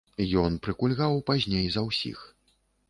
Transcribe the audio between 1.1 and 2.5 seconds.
пазней за ўсіх.